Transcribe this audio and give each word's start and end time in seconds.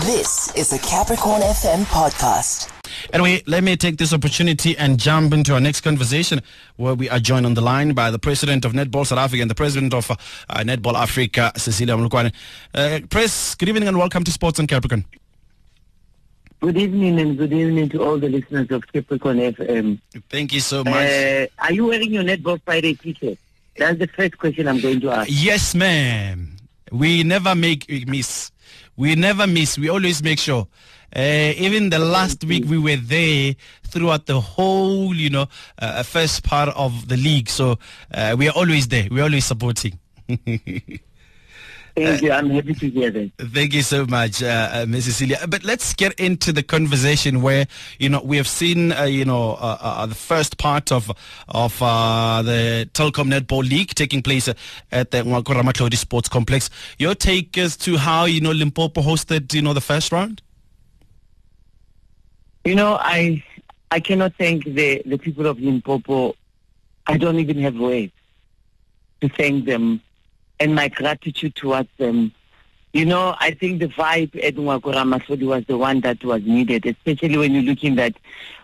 This 0.00 0.54
is 0.56 0.70
the 0.70 0.78
Capricorn 0.78 1.42
FM 1.42 1.84
podcast. 1.84 2.70
Anyway, 3.12 3.42
let 3.46 3.62
me 3.62 3.76
take 3.76 3.98
this 3.98 4.14
opportunity 4.14 4.76
and 4.78 4.98
jump 4.98 5.34
into 5.34 5.52
our 5.52 5.60
next 5.60 5.82
conversation 5.82 6.40
where 6.76 6.94
we 6.94 7.10
are 7.10 7.18
joined 7.18 7.44
on 7.44 7.52
the 7.54 7.60
line 7.60 7.92
by 7.92 8.10
the 8.10 8.18
president 8.18 8.64
of 8.64 8.72
Netball 8.72 9.06
South 9.06 9.18
Africa 9.18 9.42
and 9.42 9.50
the 9.50 9.54
president 9.54 9.92
of 9.92 10.10
uh, 10.10 10.14
Netball 10.58 10.94
Africa, 10.94 11.52
Cecilia 11.56 11.96
Molokwane. 11.96 12.32
Uh, 12.74 13.00
Press, 13.10 13.54
good 13.54 13.68
evening 13.68 13.88
and 13.88 13.98
welcome 13.98 14.24
to 14.24 14.30
Sports 14.30 14.58
on 14.58 14.66
Capricorn. 14.66 15.04
Good 16.60 16.78
evening 16.78 17.20
and 17.20 17.36
good 17.36 17.52
evening 17.52 17.90
to 17.90 18.02
all 18.02 18.18
the 18.18 18.28
listeners 18.28 18.70
of 18.70 18.90
Capricorn 18.90 19.36
FM. 19.38 20.00
Thank 20.30 20.54
you 20.54 20.60
so 20.60 20.82
much. 20.82 20.94
Uh, 20.94 21.46
are 21.58 21.72
you 21.72 21.86
wearing 21.86 22.10
your 22.12 22.24
Netball 22.24 22.60
Friday 22.64 22.94
t-shirt? 22.94 23.38
That's 23.76 23.98
the 23.98 24.06
first 24.06 24.38
question 24.38 24.66
I'm 24.66 24.80
going 24.80 25.00
to 25.02 25.10
ask. 25.10 25.28
Yes, 25.30 25.74
ma'am. 25.74 26.56
We 26.90 27.22
never 27.22 27.54
make 27.54 27.86
miss. 28.08 28.50
We 29.00 29.14
never 29.14 29.46
miss. 29.46 29.78
We 29.78 29.88
always 29.88 30.22
make 30.22 30.38
sure. 30.38 30.68
Uh, 31.16 31.54
even 31.56 31.88
the 31.88 31.98
last 31.98 32.44
week 32.44 32.66
we 32.66 32.76
were 32.76 32.96
there 32.96 33.54
throughout 33.86 34.26
the 34.26 34.38
whole, 34.38 35.14
you 35.16 35.30
know, 35.30 35.46
uh, 35.78 36.02
first 36.02 36.44
part 36.44 36.68
of 36.76 37.08
the 37.08 37.16
league. 37.16 37.48
So 37.48 37.78
uh, 38.12 38.36
we 38.38 38.46
are 38.50 38.54
always 38.54 38.88
there. 38.88 39.08
We're 39.10 39.24
always 39.24 39.46
supporting. 39.46 39.98
Thank 41.96 42.22
you. 42.22 42.32
I'm 42.32 42.50
happy 42.50 42.74
to 42.74 42.90
hear 42.90 43.10
that. 43.10 43.32
Thank 43.38 43.74
you 43.74 43.82
so 43.82 44.06
much, 44.06 44.42
uh, 44.42 44.70
uh, 44.72 44.86
Ms. 44.88 45.06
Cecilia. 45.06 45.38
But 45.48 45.64
let's 45.64 45.92
get 45.94 46.18
into 46.20 46.52
the 46.52 46.62
conversation 46.62 47.42
where 47.42 47.66
you 47.98 48.08
know 48.08 48.20
we 48.22 48.36
have 48.36 48.48
seen 48.48 48.92
uh, 48.92 49.04
you 49.04 49.24
know 49.24 49.52
uh, 49.52 49.78
uh, 49.80 50.06
the 50.06 50.14
first 50.14 50.58
part 50.58 50.92
of 50.92 51.10
of 51.48 51.82
uh, 51.82 52.42
the 52.42 52.88
Telkom 52.92 53.30
Netball 53.32 53.68
League 53.68 53.94
taking 53.94 54.22
place 54.22 54.48
at 54.48 55.10
the 55.10 55.22
Ramatlhodi 55.22 55.96
Sports 55.96 56.28
Complex. 56.28 56.70
Your 56.98 57.14
take 57.14 57.56
as 57.58 57.76
to 57.78 57.96
how 57.96 58.24
you 58.24 58.40
know 58.40 58.52
Limpopo 58.52 59.02
hosted 59.02 59.52
you 59.52 59.62
know 59.62 59.72
the 59.72 59.80
first 59.80 60.12
round. 60.12 60.42
You 62.64 62.74
know, 62.74 62.98
I 63.00 63.42
I 63.90 64.00
cannot 64.00 64.34
thank 64.36 64.64
the 64.64 65.02
the 65.04 65.18
people 65.18 65.46
of 65.46 65.58
Limpopo. 65.58 66.34
I 67.06 67.16
don't 67.16 67.38
even 67.40 67.58
have 67.62 67.76
words 67.76 68.12
to 69.20 69.28
thank 69.28 69.64
them 69.64 70.00
and 70.60 70.74
my 70.74 70.88
gratitude 70.88 71.54
towards 71.56 71.88
them. 71.96 72.32
You 72.92 73.06
know, 73.06 73.34
I 73.38 73.52
think 73.52 73.80
the 73.80 73.88
vibe 73.88 74.36
at 74.44 74.54
Ngoako 74.56 74.94
Ramatlhodi 74.94 75.46
was 75.46 75.64
the 75.66 75.78
one 75.78 76.00
that 76.00 76.22
was 76.22 76.42
needed, 76.42 76.86
especially 76.86 77.36
when 77.38 77.54
you're 77.54 77.62
looking 77.62 77.94
that 77.96 78.14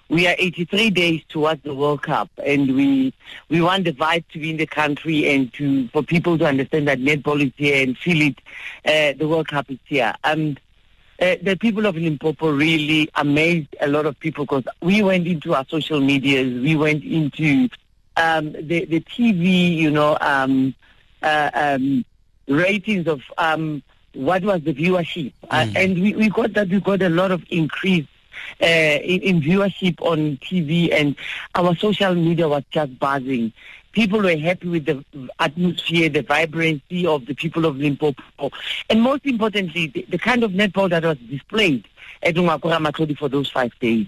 we 0.08 0.26
are 0.28 0.34
83 0.38 0.90
days 0.90 1.22
towards 1.28 1.62
the 1.62 1.74
World 1.74 2.02
Cup, 2.02 2.30
and 2.44 2.76
we 2.76 3.12
we 3.48 3.60
want 3.60 3.84
the 3.84 3.92
vibe 3.92 4.24
to 4.32 4.38
be 4.38 4.50
in 4.50 4.56
the 4.56 4.66
country 4.66 5.28
and 5.28 5.52
to 5.54 5.88
for 5.88 6.02
people 6.02 6.38
to 6.38 6.46
understand 6.46 6.86
that 6.86 7.00
netball 7.00 7.44
is 7.44 7.52
here 7.56 7.82
and 7.82 7.96
feel 7.98 8.22
it. 8.22 8.38
Uh, 8.84 9.16
the 9.18 9.26
World 9.26 9.48
Cup 9.48 9.70
is 9.70 9.78
here. 9.84 10.14
And 10.22 10.60
uh, 11.20 11.36
the 11.42 11.56
people 11.56 11.86
of 11.86 11.96
Limpopo 11.96 12.50
really 12.50 13.08
amazed 13.14 13.74
a 13.80 13.88
lot 13.88 14.06
of 14.06 14.18
people 14.20 14.44
because 14.44 14.64
we 14.80 15.02
went 15.02 15.26
into 15.26 15.54
our 15.54 15.64
social 15.68 16.00
medias, 16.00 16.52
we 16.62 16.76
went 16.76 17.02
into 17.02 17.68
um, 18.16 18.52
the 18.52 18.84
the 18.84 19.00
TV, 19.00 19.76
you 19.76 19.90
know. 19.90 20.18
Um, 20.20 20.74
uh, 21.26 21.50
um, 21.54 22.04
ratings 22.48 23.06
of 23.08 23.20
um, 23.38 23.82
what 24.14 24.42
was 24.44 24.62
the 24.62 24.72
viewership, 24.72 25.32
uh, 25.50 25.64
Mm. 25.66 25.76
and 25.76 26.02
we, 26.02 26.14
we 26.14 26.28
got 26.30 26.52
that 26.54 26.68
we 26.68 26.80
got 26.80 27.02
a 27.02 27.08
lot 27.08 27.30
of 27.30 27.42
increase 27.50 28.06
uh, 28.62 28.66
in, 29.12 29.20
in 29.22 29.40
viewership 29.42 30.00
on 30.00 30.38
TV, 30.38 30.92
and 30.92 31.16
our 31.54 31.74
social 31.76 32.14
media 32.14 32.48
was 32.48 32.62
just 32.70 32.98
buzzing. 32.98 33.52
People 33.92 34.20
were 34.20 34.36
happy 34.36 34.68
with 34.68 34.84
the 34.84 35.04
atmosphere, 35.40 36.08
the 36.10 36.22
vibrancy 36.22 37.06
of 37.06 37.24
the 37.26 37.34
people 37.34 37.64
of 37.64 37.76
Limpopo, 37.76 38.50
and 38.90 39.02
most 39.02 39.24
importantly, 39.24 39.86
the, 39.88 40.06
the 40.10 40.18
kind 40.18 40.44
of 40.44 40.52
netball 40.52 40.88
that 40.90 41.02
was 41.04 41.18
displayed 41.30 41.84
at 42.22 42.34
Ngoako 42.34 42.70
Ramatlhodi 42.72 43.16
for 43.16 43.28
those 43.28 43.50
five 43.50 43.72
days. 43.80 44.06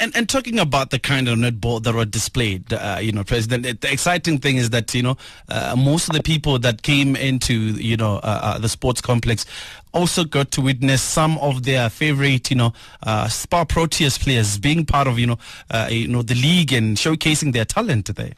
And, 0.00 0.14
and, 0.14 0.28
talking 0.28 0.58
about 0.58 0.90
the 0.90 0.98
kind 0.98 1.28
of 1.28 1.38
netball 1.38 1.82
that 1.82 1.94
were 1.94 2.04
displayed, 2.04 2.72
uh, 2.72 2.98
you 3.00 3.12
know, 3.12 3.24
President, 3.24 3.80
the 3.80 3.90
exciting 3.90 4.38
thing 4.38 4.56
is 4.56 4.70
that, 4.70 4.94
you 4.94 5.02
know, 5.02 5.16
uh, 5.48 5.74
most 5.78 6.08
of 6.08 6.14
the 6.14 6.22
people 6.22 6.58
that 6.58 6.82
came 6.82 7.16
into, 7.16 7.54
you 7.54 7.96
know, 7.96 8.16
uh, 8.16 8.40
uh, 8.42 8.58
the 8.58 8.68
sports 8.68 9.00
complex 9.00 9.46
also 9.92 10.24
got 10.24 10.50
to 10.52 10.60
witness 10.60 11.00
some 11.00 11.38
of 11.38 11.62
their 11.62 11.88
favorite, 11.88 12.50
you 12.50 12.56
know, 12.56 12.72
uh, 13.02 13.28
SPAR 13.28 13.64
Proteas 13.64 14.20
players 14.20 14.58
being 14.58 14.84
part 14.84 15.06
of, 15.06 15.18
you 15.18 15.26
know, 15.26 15.38
uh, 15.70 15.88
you 15.90 16.08
know, 16.08 16.22
the 16.22 16.34
league 16.34 16.72
and 16.72 16.96
showcasing 16.96 17.52
their 17.52 17.64
talent 17.64 18.14
there. 18.14 18.32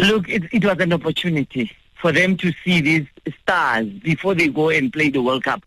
Look, 0.00 0.28
it, 0.28 0.44
it 0.52 0.64
was 0.64 0.78
an 0.80 0.92
opportunity 0.92 1.70
for 2.00 2.12
them 2.12 2.36
to 2.38 2.52
see 2.64 2.80
these 2.80 3.06
stars 3.42 3.86
before 3.86 4.34
they 4.34 4.48
go 4.48 4.70
and 4.70 4.92
play 4.92 5.10
the 5.10 5.22
World 5.22 5.44
Cup. 5.44 5.62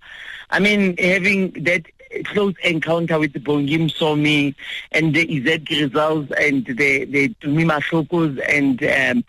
I 0.50 0.60
mean, 0.60 0.98
having 0.98 1.52
that 1.64 1.86
close 2.26 2.54
encounter 2.64 3.20
with 3.20 3.34
the 3.34 3.40
Bongi 3.40 3.78
Msomi 3.78 4.56
and 4.92 5.14
the 5.14 5.26
Izette 5.26 5.66
Griesels 5.66 6.32
and 6.40 6.66
the, 6.66 7.06
the 7.06 7.30
Tumima 7.42 7.82
Shokos 7.82 8.42
and, 8.48 8.84
um, 8.84 9.26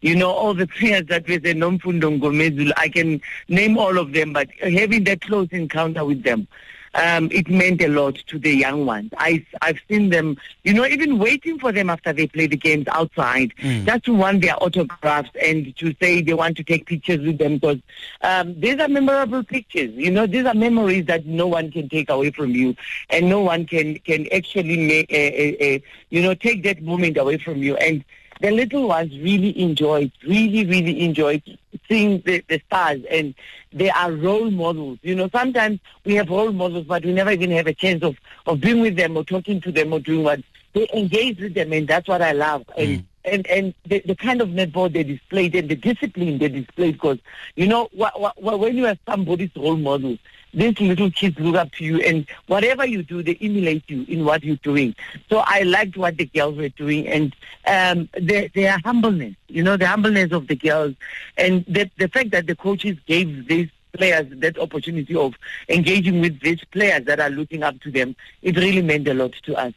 you 0.00 0.14
know, 0.14 0.30
all 0.30 0.54
the 0.54 0.66
players 0.78 1.06
that 1.06 1.28
were 1.28 1.38
the 1.38 1.54
Nomfundo 1.54 2.18
Mngomezulu, 2.18 2.72
I 2.76 2.88
can 2.88 3.20
name 3.48 3.78
all 3.78 3.98
of 3.98 4.12
them, 4.12 4.32
but 4.32 4.48
having 4.60 5.04
that 5.04 5.20
close 5.20 5.48
encounter 5.50 6.04
with 6.04 6.22
them, 6.22 6.48
um, 6.94 7.28
it 7.32 7.48
meant 7.48 7.80
a 7.82 7.88
lot 7.88 8.14
to 8.26 8.38
the 8.38 8.50
young 8.54 8.86
ones. 8.86 9.10
I, 9.18 9.44
I've 9.62 9.78
seen 9.88 10.10
them, 10.10 10.36
you 10.62 10.72
know, 10.74 10.84
even 10.86 11.18
waiting 11.18 11.58
for 11.58 11.72
them 11.72 11.90
after 11.90 12.12
they 12.12 12.26
play 12.26 12.46
the 12.46 12.56
games 12.56 12.86
outside, 12.88 13.52
Mm. 13.60 13.86
just 13.86 14.04
to 14.04 14.14
want 14.14 14.42
their 14.42 14.60
autographs 14.62 15.30
and 15.42 15.74
to 15.76 15.94
say 16.00 16.20
they 16.20 16.34
want 16.34 16.56
to 16.56 16.56
take 16.64 16.86
pictures 16.86 17.20
with 17.20 17.38
them 17.38 17.54
because 17.54 17.78
um, 18.22 18.58
these 18.60 18.78
are 18.78 18.88
memorable 18.88 19.42
pictures. 19.42 19.90
You 19.94 20.10
know, 20.10 20.26
these 20.26 20.44
are 20.46 20.54
memories 20.54 21.06
that 21.06 21.24
no 21.26 21.46
one 21.46 21.70
can 21.70 21.88
take 21.88 22.08
away 22.10 22.30
from 22.30 22.50
you, 22.50 22.74
and 23.10 23.28
no 23.28 23.40
one 23.40 23.66
can 23.66 23.96
can 24.00 24.26
actually 24.32 24.76
make, 24.76 25.10
uh, 25.12 25.16
uh, 25.16 25.74
uh, 25.76 25.78
you 26.10 26.22
know, 26.22 26.34
take 26.34 26.62
that 26.64 26.82
moment 26.82 27.16
away 27.16 27.38
from 27.38 27.58
you. 27.62 27.76
And 27.76 28.04
the 28.40 28.50
little 28.50 28.88
ones 28.88 29.10
really 29.18 29.58
enjoyed, 29.60 30.10
really, 30.26 30.64
really 30.66 31.00
enjoyed 31.02 31.42
seeing 31.88 32.20
the, 32.24 32.42
the 32.48 32.60
stars, 32.66 33.00
and 33.10 33.34
they 33.72 33.90
are 33.90 34.12
role 34.12 34.50
models. 34.50 34.98
You 35.02 35.14
know, 35.14 35.28
sometimes 35.28 35.80
we 36.04 36.14
have 36.14 36.28
role 36.28 36.52
models, 36.52 36.86
but 36.86 37.04
we 37.04 37.12
never 37.12 37.30
even 37.30 37.50
have 37.52 37.66
a 37.66 37.74
chance 37.74 38.02
of, 38.02 38.16
of 38.46 38.60
being 38.60 38.80
with 38.80 38.96
them 38.96 39.16
or 39.16 39.24
talking 39.24 39.60
to 39.62 39.72
them 39.72 39.92
or 39.92 40.00
doing 40.00 40.22
what 40.24 40.40
they 40.74 40.88
engage 40.94 41.40
with 41.40 41.54
them, 41.54 41.72
and 41.72 41.86
that's 41.86 42.08
what 42.08 42.22
I 42.22 42.32
love. 42.32 42.64
And 42.76 43.00
Mm. 43.00 43.04
and 43.24 43.46
and 43.46 43.74
the, 43.86 44.00
the 44.04 44.14
kind 44.14 44.40
of 44.42 44.48
netball 44.50 44.92
they 44.92 45.02
displayed 45.02 45.54
and 45.54 45.68
the 45.68 45.76
discipline 45.76 46.38
they 46.38 46.48
displayed, 46.48 46.94
because 46.94 47.18
you 47.56 47.66
know, 47.66 47.88
wh- 47.98 48.12
wh- 48.20 48.36
wh- 48.38 48.58
when 48.60 48.76
you 48.76 48.84
have 48.84 48.98
somebody's 49.06 49.50
role 49.56 49.76
model, 49.76 50.18
these 50.54 50.78
little 50.80 51.10
kids 51.10 51.38
look 51.38 51.56
up 51.56 51.72
to 51.72 51.84
you, 51.84 52.00
and 52.00 52.26
whatever 52.46 52.86
you 52.86 53.02
do, 53.02 53.22
they 53.22 53.36
emulate 53.40 53.84
you 53.88 54.04
in 54.08 54.24
what 54.24 54.44
you're 54.44 54.56
doing. 54.56 54.94
So 55.28 55.42
I 55.44 55.62
liked 55.62 55.96
what 55.96 56.16
the 56.16 56.26
girls 56.26 56.56
were 56.56 56.68
doing, 56.70 57.06
and 57.08 57.34
um, 57.66 58.08
their, 58.20 58.48
their 58.54 58.78
humbleness, 58.84 59.34
you 59.48 59.62
know, 59.62 59.76
the 59.76 59.86
humbleness 59.86 60.32
of 60.32 60.46
the 60.46 60.56
girls, 60.56 60.94
and 61.36 61.64
the, 61.66 61.90
the 61.98 62.08
fact 62.08 62.30
that 62.30 62.46
the 62.46 62.56
coaches 62.56 62.96
gave 63.06 63.48
these 63.48 63.68
players 63.92 64.26
that 64.30 64.58
opportunity 64.58 65.14
of 65.14 65.34
engaging 65.68 66.20
with 66.20 66.40
these 66.40 66.62
players 66.72 67.04
that 67.04 67.20
are 67.20 67.30
looking 67.30 67.62
up 67.62 67.78
to 67.80 67.90
them, 67.90 68.16
it 68.42 68.56
really 68.56 68.82
meant 68.82 69.08
a 69.08 69.14
lot 69.14 69.32
to 69.44 69.54
us. 69.56 69.72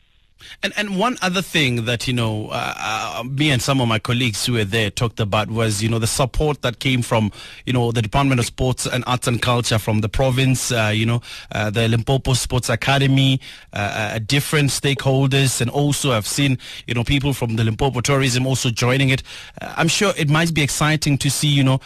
And 0.63 0.73
and 0.77 0.97
one 0.97 1.17
other 1.21 1.41
thing 1.41 1.85
that 1.85 2.07
you 2.07 2.13
know, 2.13 2.49
uh, 2.49 2.73
uh, 3.19 3.23
me 3.23 3.51
and 3.51 3.61
some 3.61 3.81
of 3.81 3.87
my 3.87 3.99
colleagues 3.99 4.45
who 4.45 4.53
were 4.53 4.63
there 4.63 4.89
talked 4.89 5.19
about 5.19 5.49
was 5.49 5.83
you 5.83 5.89
know 5.89 5.99
the 5.99 6.07
support 6.07 6.61
that 6.61 6.79
came 6.79 7.01
from 7.01 7.31
you 7.65 7.73
know 7.73 7.91
the 7.91 8.01
Department 8.01 8.39
of 8.39 8.45
Sports 8.45 8.85
and 8.85 9.03
Arts 9.07 9.27
and 9.27 9.41
Culture 9.41 9.77
from 9.77 10.01
the 10.01 10.09
province, 10.09 10.71
uh, 10.71 10.91
you 10.93 11.05
know, 11.05 11.21
uh, 11.51 11.69
the 11.69 11.87
Limpopo 11.87 12.33
Sports 12.33 12.69
Academy, 12.69 13.39
uh, 13.73 13.77
uh, 14.15 14.19
different 14.19 14.69
stakeholders, 14.69 15.61
and 15.61 15.69
also 15.69 16.11
I've 16.11 16.27
seen 16.27 16.57
you 16.87 16.93
know 16.93 17.03
people 17.03 17.33
from 17.33 17.55
the 17.55 17.63
Limpopo 17.63 18.01
Tourism 18.01 18.47
also 18.47 18.69
joining 18.69 19.09
it. 19.09 19.23
I'm 19.61 19.87
sure 19.87 20.13
it 20.17 20.29
might 20.29 20.53
be 20.53 20.61
exciting 20.61 21.17
to 21.19 21.29
see 21.29 21.47
you 21.47 21.63
know 21.63 21.79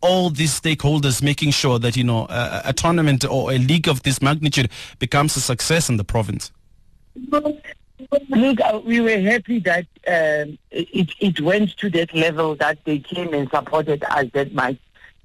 all 0.00 0.30
these 0.30 0.58
stakeholders 0.58 1.22
making 1.22 1.50
sure 1.50 1.78
that 1.78 1.96
you 1.96 2.04
know 2.04 2.26
a 2.30 2.72
tournament 2.72 3.24
or 3.24 3.52
a 3.52 3.58
league 3.58 3.88
of 3.88 4.02
this 4.02 4.22
magnitude 4.22 4.70
becomes 4.98 5.36
a 5.36 5.40
success 5.40 5.88
in 5.88 5.96
the 5.96 6.04
province. 6.04 6.52
Look, 8.30 8.60
uh, 8.60 8.80
we 8.84 9.00
were 9.00 9.18
happy 9.20 9.58
that 9.60 9.86
um, 10.06 10.58
it, 10.70 11.10
it 11.20 11.40
went 11.40 11.76
to 11.78 11.90
that 11.90 12.14
level 12.14 12.54
that 12.56 12.78
they 12.84 12.98
came 13.00 13.34
and 13.34 13.50
supported 13.50 14.04
us 14.04 14.26
that 14.34 14.52
much. 14.52 14.76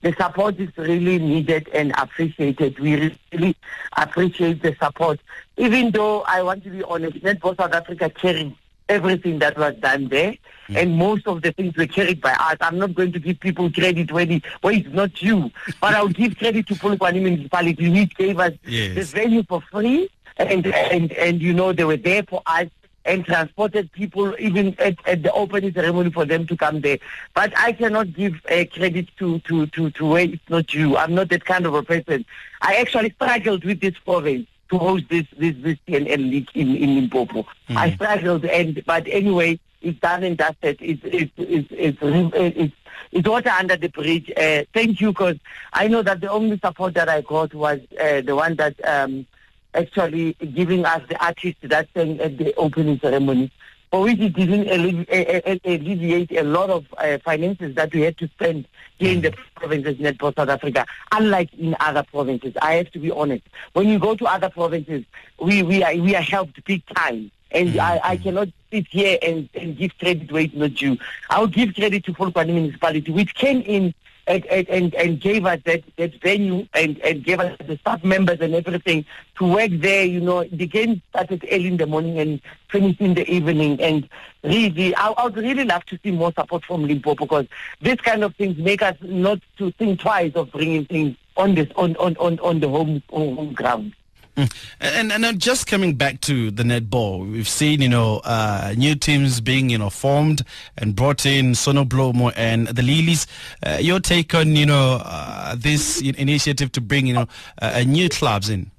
The 0.01 0.13
support 0.13 0.59
is 0.59 0.69
really 0.75 1.17
needed 1.19 1.69
and 1.69 1.93
appreciated. 1.97 2.77
We 2.79 3.15
really 3.31 3.55
appreciate 3.95 4.61
the 4.61 4.75
support. 4.81 5.19
Even 5.55 5.91
though 5.91 6.21
I 6.21 6.41
want 6.41 6.63
to 6.63 6.71
be 6.71 6.83
honest, 6.83 7.17
Netball 7.23 7.55
South 7.55 7.73
Africa 7.73 8.09
carried 8.09 8.55
everything 8.89 9.39
that 9.39 9.57
was 9.57 9.75
done 9.75 10.09
there, 10.09 10.35
and 10.69 10.95
most 10.97 11.25
of 11.25 11.41
the 11.41 11.53
things 11.53 11.77
were 11.77 11.87
carried 11.87 12.19
by 12.19 12.33
us. 12.33 12.57
I'm 12.59 12.77
not 12.79 12.95
going 12.95 13.13
to 13.13 13.19
give 13.19 13.39
people 13.39 13.71
credit 13.71 14.11
when, 14.11 14.29
it, 14.31 14.43
when 14.61 14.75
it's 14.79 14.89
not 14.93 15.21
you, 15.21 15.51
but 15.79 15.93
I'll 15.93 16.09
give 16.09 16.35
credit 16.37 16.67
to 16.67 16.75
Polokwane 16.75 17.21
Municipality, 17.21 17.89
which 17.89 18.15
gave 18.17 18.39
us 18.39 18.51
Yes. 18.65 18.95
this 18.95 19.11
venue 19.11 19.43
for 19.43 19.61
free, 19.71 20.09
and, 20.37 20.65
and, 20.67 21.11
and 21.13 21.41
you 21.41 21.53
know, 21.53 21.73
they 21.73 21.83
were 21.83 21.97
there 21.97 22.23
for 22.23 22.41
us 22.45 22.67
and 23.05 23.25
transported 23.25 23.91
people 23.91 24.35
even 24.39 24.75
at, 24.79 24.95
at 25.05 25.23
the 25.23 25.31
opening 25.33 25.73
ceremony 25.73 26.09
for 26.09 26.25
them 26.25 26.47
to 26.47 26.55
come 26.55 26.81
there. 26.81 26.99
But 27.33 27.53
I 27.57 27.73
cannot 27.73 28.13
give 28.13 28.35
uh, 28.49 28.63
credit 28.71 29.09
to, 29.17 29.39
to, 29.39 29.67
to, 29.67 29.91
to 29.91 30.05
where 30.05 30.23
it's 30.23 30.49
not 30.49 30.67
due. 30.67 30.95
I'm 30.97 31.13
not 31.13 31.29
that 31.29 31.45
kind 31.45 31.65
of 31.65 31.73
a 31.73 31.83
person. 31.83 32.25
I 32.61 32.75
actually 32.75 33.11
struggled 33.11 33.65
with 33.65 33.81
this 33.81 33.97
province 33.99 34.47
to 34.69 34.77
host 34.77 35.05
this 35.09 35.25
this 35.37 35.55
this 35.59 35.77
TNL 35.87 36.17
league 36.17 36.49
in 36.53 36.75
in 36.75 36.95
Limpopo. 36.95 37.45
Mm. 37.69 37.75
I 37.75 37.91
struggled, 37.95 38.45
and 38.45 38.83
but 38.85 39.07
anyway, 39.07 39.59
it's 39.81 39.99
done 39.99 40.23
and 40.23 40.37
dusted. 40.37 40.77
It's 40.79 41.01
it's 41.03 41.31
it's 41.37 41.67
it's, 41.71 41.97
it's, 42.01 42.75
it's 43.11 43.27
water 43.27 43.49
under 43.49 43.75
the 43.75 43.89
bridge. 43.89 44.31
Uh, 44.35 44.63
thank 44.73 45.01
you, 45.01 45.11
because 45.11 45.37
I 45.73 45.87
know 45.87 46.01
that 46.01 46.21
the 46.21 46.31
only 46.31 46.57
support 46.59 46.93
that 46.95 47.09
I 47.09 47.21
got 47.21 47.53
was 47.53 47.79
uh, 47.99 48.21
the 48.21 48.35
one 48.35 48.55
that 48.55 48.83
um, 48.87 49.27
actually 49.73 50.33
giving 50.33 50.85
us 50.85 51.01
the 51.09 51.23
artist 51.23 51.57
that 51.63 51.87
sang 51.93 52.19
at 52.19 52.37
the 52.37 52.53
opening 52.55 52.99
ceremony, 52.99 53.51
for 53.91 54.01
which 54.01 54.19
it 54.19 54.33
didn't 54.33 54.67
alleviate 54.69 56.31
a 56.31 56.43
lot 56.43 56.69
of 56.69 56.85
uh, 56.97 57.17
finances 57.19 57.75
that 57.75 57.93
we 57.93 58.01
had 58.01 58.17
to 58.17 58.27
spend 58.29 58.67
here 58.97 59.13
in 59.13 59.21
the 59.21 59.31
mm. 59.31 59.37
provinces 59.55 59.99
in 59.99 60.17
South 60.19 60.49
Africa, 60.49 60.85
unlike 61.11 61.53
in 61.53 61.75
other 61.79 62.03
provinces. 62.03 62.53
I 62.61 62.73
have 62.75 62.91
to 62.91 62.99
be 62.99 63.11
honest. 63.11 63.43
When 63.73 63.87
you 63.87 63.99
go 63.99 64.15
to 64.15 64.25
other 64.25 64.49
provinces, 64.49 65.03
we, 65.39 65.63
we, 65.63 65.83
are, 65.83 65.95
we 65.95 66.15
are 66.15 66.21
helped 66.21 66.63
big 66.65 66.85
time. 66.87 67.31
And 67.51 67.69
mm-hmm. 67.69 67.79
I, 67.79 68.01
I 68.03 68.17
cannot 68.17 68.49
sit 68.71 68.87
here 68.87 69.19
and, 69.21 69.47
and 69.53 69.77
give 69.77 69.95
credit 69.99 70.31
where 70.31 70.41
it's 70.41 70.55
not 70.55 70.73
due. 70.73 70.97
I'll 71.29 71.45
give 71.45 71.75
credit 71.75 72.03
to 72.05 72.13
Polokwane 72.13 72.47
municipality, 72.47 73.11
which 73.11 73.35
came 73.35 73.61
in 73.61 73.93
and, 74.27 74.45
and, 74.45 74.95
and 74.95 75.19
gave 75.19 75.45
us 75.45 75.59
that, 75.65 75.83
that 75.97 76.21
venue 76.21 76.67
and, 76.73 76.97
and 76.99 77.23
gave 77.23 77.39
us 77.39 77.57
the 77.65 77.77
staff 77.77 78.03
members 78.03 78.39
and 78.39 78.55
everything 78.55 79.05
to 79.37 79.47
work 79.47 79.71
there. 79.71 80.05
You 80.05 80.21
know, 80.21 80.43
the 80.45 80.67
game 80.67 81.01
started 81.09 81.45
early 81.51 81.67
in 81.67 81.77
the 81.77 81.85
morning 81.85 82.19
and 82.19 82.41
finished 82.69 83.01
in 83.01 83.13
the 83.15 83.29
evening. 83.29 83.81
And 83.81 84.07
really, 84.43 84.95
I, 84.95 85.09
I 85.09 85.23
would 85.25 85.37
really 85.37 85.65
love 85.65 85.85
to 85.85 85.99
see 86.03 86.11
more 86.11 86.31
support 86.33 86.63
from 86.65 86.85
Limpopo 86.85 87.25
because 87.25 87.47
this 87.81 87.99
kind 88.01 88.23
of 88.23 88.35
things 88.35 88.57
make 88.57 88.81
us 88.81 88.95
not 89.01 89.39
to 89.57 89.71
think 89.71 89.99
twice 89.99 90.33
of 90.35 90.51
bringing 90.51 90.85
things 90.85 91.17
on 91.35 91.55
this 91.55 91.67
on, 91.75 91.95
on, 91.97 92.15
on, 92.17 92.39
on 92.39 92.59
the 92.59 92.69
home, 92.69 93.01
home 93.09 93.53
ground. 93.53 93.93
Mm. 94.35 94.51
And 94.79 95.11
and 95.11 95.39
just 95.39 95.67
coming 95.67 95.93
back 95.93 96.19
to 96.21 96.49
the 96.49 96.63
netball, 96.63 97.31
we've 97.31 97.47
seen 97.47 97.81
you 97.81 97.89
know 97.89 98.19
uh, 98.23 98.73
new 98.75 98.95
teams 98.95 99.39
being 99.41 99.69
you 99.69 99.77
know 99.77 99.91
formed 99.91 100.41
and 100.77 100.95
brought 100.95 101.23
in 101.25 101.51
Sonoblomo 101.51 102.33
and 102.35 102.67
the 102.67 102.81
Lilies. 102.81 103.27
Uh, 103.63 103.77
your 103.79 103.99
take 103.99 104.33
on 104.33 104.55
you 104.55 104.65
know 104.65 104.99
uh, 105.03 105.55
this 105.55 106.01
initiative 106.01 106.71
to 106.71 106.81
bring 106.81 107.05
you 107.05 107.13
know 107.13 107.27
uh, 107.61 107.83
new 107.85 108.09
clubs 108.09 108.49
in? 108.49 108.71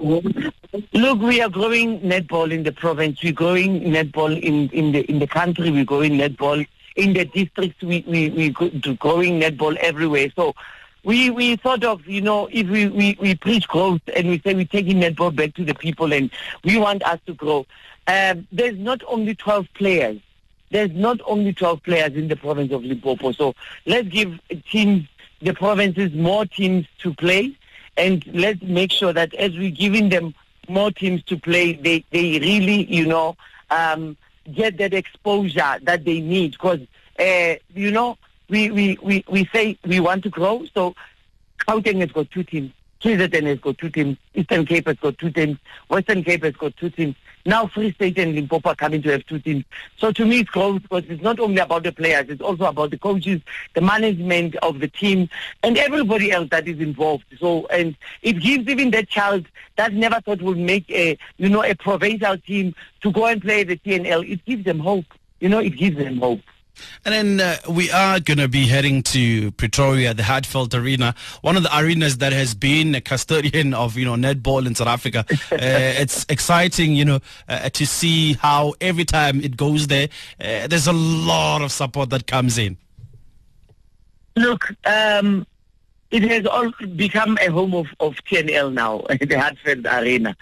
Look, 0.00 1.20
we 1.20 1.40
are 1.40 1.48
growing 1.48 2.00
netball 2.00 2.52
in 2.52 2.64
the 2.64 2.72
province. 2.72 3.22
We're 3.22 3.32
growing 3.32 3.82
netball 3.82 4.40
in, 4.40 4.68
in 4.70 4.90
the 4.90 5.08
in 5.08 5.20
the 5.20 5.28
country. 5.28 5.70
We're 5.70 5.84
growing 5.84 6.12
netball 6.14 6.66
in 6.96 7.12
the 7.12 7.24
districts. 7.26 7.80
We 7.82 8.04
we 8.08 8.30
we 8.30 8.50
growing 8.50 9.40
netball 9.40 9.76
everywhere. 9.76 10.32
So 10.34 10.54
we 11.04 11.30
we 11.30 11.56
sort 11.58 11.84
of 11.84 12.06
you 12.06 12.20
know 12.20 12.48
if 12.50 12.68
we, 12.68 12.88
we, 12.88 13.16
we 13.20 13.34
preach 13.34 13.66
growth 13.68 14.02
and 14.14 14.28
we 14.28 14.40
say 14.40 14.54
we're 14.54 14.64
taking 14.64 14.98
netball 15.00 15.34
back 15.34 15.54
to 15.54 15.64
the 15.64 15.74
people 15.74 16.12
and 16.12 16.30
we 16.64 16.78
want 16.78 17.02
us 17.04 17.20
to 17.26 17.34
grow. 17.34 17.66
Um, 18.06 18.46
there's 18.50 18.78
not 18.78 19.02
only 19.06 19.34
12 19.34 19.66
players. 19.74 20.18
There's 20.70 20.90
not 20.92 21.20
only 21.26 21.52
12 21.52 21.82
players 21.82 22.12
in 22.14 22.28
the 22.28 22.36
province 22.36 22.72
of 22.72 22.84
Limpopo. 22.84 23.32
So 23.32 23.54
let's 23.86 24.08
give 24.08 24.38
teams, 24.70 25.06
the 25.40 25.54
provinces, 25.54 26.12
more 26.12 26.44
teams 26.44 26.86
to 26.98 27.14
play, 27.14 27.56
and 27.96 28.24
let's 28.34 28.62
make 28.62 28.92
sure 28.92 29.12
that 29.12 29.32
as 29.34 29.56
we're 29.56 29.70
giving 29.70 30.08
them 30.10 30.34
more 30.68 30.90
teams 30.90 31.22
to 31.24 31.38
play, 31.38 31.72
they 31.72 32.04
they 32.10 32.38
really 32.38 32.84
you 32.92 33.06
know 33.06 33.36
um, 33.70 34.16
get 34.52 34.76
that 34.78 34.94
exposure 34.94 35.78
that 35.82 36.04
they 36.04 36.20
need 36.20 36.52
because 36.52 36.80
uh, 37.18 37.54
you 37.74 37.90
know 37.90 38.18
we, 38.48 38.70
we, 38.70 38.98
we, 39.02 39.24
we 39.28 39.46
say 39.52 39.78
we 39.84 40.00
want 40.00 40.22
to 40.24 40.30
grow. 40.30 40.64
So 40.74 40.94
Gauteng 41.66 42.00
has 42.00 42.12
got 42.12 42.30
two 42.30 42.44
teams. 42.44 42.72
KZN 43.02 43.46
has 43.46 43.60
got 43.60 43.78
two 43.78 43.90
teams. 43.90 44.16
Eastern 44.34 44.66
Cape 44.66 44.86
has 44.88 44.96
got 44.96 45.18
two 45.18 45.30
teams. 45.30 45.58
Western 45.88 46.24
Cape 46.24 46.42
has 46.42 46.54
got 46.54 46.76
two 46.76 46.90
teams. 46.90 47.14
Now 47.46 47.66
Free 47.66 47.92
State 47.92 48.18
and 48.18 48.34
Limpopo 48.34 48.70
are 48.70 48.74
coming 48.74 49.00
to 49.02 49.12
have 49.12 49.24
two 49.26 49.38
teams. 49.38 49.64
So 49.96 50.10
to 50.12 50.26
me 50.26 50.40
it's 50.40 50.50
growth 50.50 50.82
because 50.82 51.04
it's 51.08 51.22
not 51.22 51.38
only 51.38 51.58
about 51.58 51.84
the 51.84 51.92
players, 51.92 52.26
it's 52.28 52.42
also 52.42 52.64
about 52.64 52.90
the 52.90 52.98
coaches, 52.98 53.40
the 53.74 53.80
management 53.80 54.56
of 54.56 54.80
the 54.80 54.88
team, 54.88 55.30
and 55.62 55.78
everybody 55.78 56.32
else 56.32 56.48
that 56.50 56.66
is 56.66 56.80
involved. 56.80 57.24
So 57.38 57.66
and 57.68 57.96
it 58.22 58.40
gives 58.40 58.68
even 58.68 58.90
that 58.90 59.08
child 59.08 59.46
that 59.76 59.92
never 59.92 60.20
thought 60.20 60.42
would 60.42 60.58
make 60.58 60.90
a 60.90 61.16
you 61.36 61.48
know 61.48 61.62
a 61.62 61.74
provincial 61.74 62.36
team 62.38 62.74
to 63.02 63.12
go 63.12 63.26
and 63.26 63.40
play 63.40 63.62
the 63.62 63.76
TNL. 63.76 64.28
It 64.28 64.44
gives 64.44 64.64
them 64.64 64.80
hope. 64.80 65.06
You 65.40 65.48
know, 65.48 65.60
it 65.60 65.76
gives 65.76 65.96
them 65.96 66.18
hope. 66.18 66.40
And 67.04 67.38
then 67.38 67.40
uh, 67.40 67.72
we 67.72 67.90
are 67.90 68.20
going 68.20 68.38
to 68.38 68.48
be 68.48 68.66
heading 68.66 69.02
to 69.04 69.50
Pretoria, 69.52 70.14
the 70.14 70.22
Heartfelt 70.22 70.74
Arena, 70.74 71.14
one 71.42 71.56
of 71.56 71.62
the 71.62 71.78
arenas 71.78 72.18
that 72.18 72.32
has 72.32 72.54
been 72.54 72.94
a 72.94 73.00
custodian 73.00 73.74
of, 73.74 73.96
you 73.96 74.04
know, 74.04 74.14
netball 74.14 74.66
in 74.66 74.74
South 74.74 74.88
Africa. 74.88 75.24
Uh, 75.50 75.92
it's 75.98 76.24
exciting, 76.28 76.94
you 76.94 77.04
know, 77.04 77.20
uh, 77.48 77.68
to 77.70 77.84
see 77.86 78.34
how 78.34 78.74
every 78.80 79.04
time 79.04 79.40
it 79.40 79.56
goes 79.56 79.86
there, 79.88 80.08
uh, 80.40 80.66
there's 80.66 80.86
a 80.86 80.92
lot 80.92 81.62
of 81.62 81.72
support 81.72 82.10
that 82.10 82.26
comes 82.26 82.58
in. 82.58 82.76
Look, 84.36 84.72
um, 84.84 85.46
it 86.10 86.22
has 86.22 86.46
all 86.46 86.70
become 86.96 87.38
a 87.40 87.50
home 87.50 87.74
of, 87.74 87.86
of 88.00 88.14
TNL 88.24 88.72
now, 88.72 88.98
the 89.20 89.38
Heartfelt 89.38 89.86
Arena. 89.86 90.36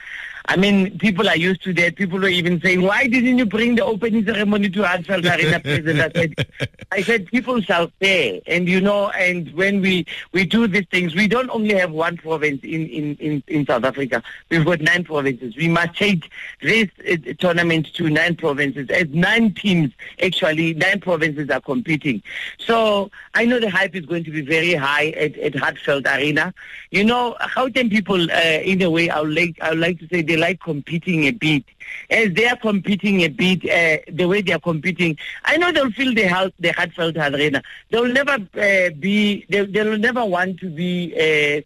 I 0.48 0.56
mean, 0.56 0.96
people 0.98 1.28
are 1.28 1.36
used 1.36 1.62
to 1.64 1.72
that. 1.74 1.96
People 1.96 2.24
are 2.24 2.28
even 2.28 2.60
saying, 2.60 2.82
why 2.82 3.06
didn't 3.08 3.38
you 3.38 3.46
bring 3.46 3.74
the 3.74 3.84
opening 3.84 4.24
ceremony 4.24 4.70
to 4.70 4.82
Heartfelt 4.84 5.26
Arena, 5.26 5.58
President? 5.58 6.16
I 6.16 6.20
said, 6.20 6.46
I 6.92 7.02
said, 7.02 7.26
people 7.26 7.60
shall 7.60 7.90
pay. 7.98 8.42
And, 8.46 8.68
you 8.68 8.80
know, 8.80 9.10
and 9.10 9.52
when 9.54 9.80
we, 9.80 10.06
we 10.32 10.44
do 10.44 10.68
these 10.68 10.86
things, 10.90 11.14
we 11.16 11.26
don't 11.26 11.50
only 11.50 11.74
have 11.74 11.90
one 11.90 12.16
province 12.16 12.62
in, 12.62 12.86
in, 12.86 13.16
in, 13.16 13.42
in 13.48 13.66
South 13.66 13.84
Africa. 13.84 14.22
We've 14.48 14.64
got 14.64 14.80
nine 14.80 15.02
provinces. 15.02 15.56
We 15.56 15.66
must 15.66 15.96
take 15.96 16.30
this 16.62 16.88
uh, 17.10 17.16
tournament 17.40 17.92
to 17.94 18.08
nine 18.08 18.36
provinces. 18.36 18.88
As 18.90 19.08
nine 19.08 19.52
teams, 19.52 19.92
actually, 20.22 20.74
nine 20.74 21.00
provinces 21.00 21.50
are 21.50 21.60
competing. 21.60 22.22
So 22.58 23.10
I 23.34 23.46
know 23.46 23.58
the 23.58 23.70
hype 23.70 23.96
is 23.96 24.06
going 24.06 24.22
to 24.24 24.30
be 24.30 24.42
very 24.42 24.74
high 24.74 25.08
at, 25.10 25.36
at 25.38 25.56
Arena. 25.88 26.54
You 26.92 27.04
know, 27.04 27.36
Gauteng 27.40 27.90
people, 27.90 28.30
uh, 28.30 28.60
in 28.62 28.80
a 28.82 28.90
way, 28.90 29.10
I 29.10 29.20
would 29.20 29.34
like, 29.34 29.56
I 29.60 29.70
would 29.70 29.80
like 29.80 29.98
to 29.98 30.08
say 30.08 30.22
like 30.36 30.60
competing 30.60 31.24
a 31.24 31.30
bit. 31.30 31.64
As 32.10 32.32
they 32.32 32.46
are 32.46 32.56
competing 32.56 33.22
a 33.22 33.28
bit, 33.28 33.64
uh, 33.64 34.02
the 34.10 34.26
way 34.26 34.42
they 34.42 34.52
are 34.52 34.60
competing, 34.60 35.18
I 35.44 35.56
know 35.56 35.72
they'll 35.72 35.90
feel 35.90 36.14
the 36.14 36.26
heart, 36.26 36.52
the 36.58 36.72
heartfelt 36.72 37.16
arena. 37.16 37.62
They'll 37.90 38.12
never 38.12 38.32
uh, 38.32 38.90
be, 38.98 39.46
they, 39.48 39.66
they'll 39.66 39.98
never 39.98 40.24
want 40.24 40.60
to 40.60 40.70
be, 40.70 41.14
uh, 41.14 41.62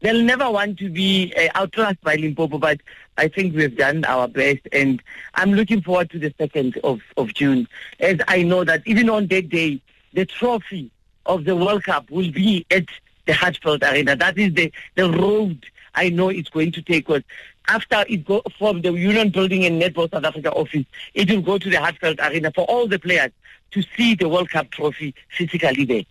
they'll 0.00 0.22
never 0.22 0.50
want 0.50 0.78
to 0.78 0.88
be 0.88 1.32
uh, 1.36 1.48
outclassed 1.54 2.00
by 2.02 2.16
Limpopo, 2.16 2.58
but 2.58 2.80
I 3.16 3.28
think 3.28 3.54
we've 3.54 3.76
done 3.76 4.04
our 4.06 4.28
best, 4.28 4.60
and 4.72 5.02
I'm 5.34 5.52
looking 5.52 5.82
forward 5.82 6.10
to 6.10 6.18
the 6.18 6.32
second 6.38 6.78
of, 6.82 7.00
of 7.16 7.34
June, 7.34 7.68
as 7.98 8.18
I 8.28 8.42
know 8.42 8.64
that 8.64 8.82
even 8.86 9.10
on 9.10 9.26
that 9.26 9.50
day, 9.50 9.80
the 10.14 10.24
trophy 10.24 10.90
of 11.26 11.44
the 11.44 11.54
World 11.54 11.84
Cup 11.84 12.10
will 12.10 12.30
be 12.30 12.64
at 12.70 12.86
the 13.26 13.34
Heartfelt 13.34 13.82
Arena. 13.82 14.16
That 14.16 14.38
is 14.38 14.54
the, 14.54 14.72
the 14.96 15.10
road 15.10 15.66
I 15.94 16.08
know 16.10 16.28
it's 16.28 16.50
going 16.50 16.72
to 16.72 16.82
take 16.82 17.08
us 17.10 17.22
after 17.70 18.04
it 18.08 18.24
go 18.24 18.42
from 18.58 18.82
the 18.82 18.92
Union 18.92 19.30
Building 19.30 19.64
and 19.64 19.80
Netball 19.80 20.10
South 20.10 20.24
Africa 20.24 20.50
office, 20.52 20.84
it 21.14 21.30
will 21.30 21.40
go 21.40 21.56
to 21.56 21.70
the 21.70 21.76
Heartfelt 21.76 22.18
Arena 22.20 22.50
for 22.52 22.64
all 22.64 22.88
the 22.88 22.98
players 22.98 23.30
to 23.72 23.82
see 23.96 24.14
the 24.14 24.28
World 24.28 24.50
Cup 24.50 24.70
trophy 24.70 25.14
physically 25.36 25.84
there. 25.84 26.04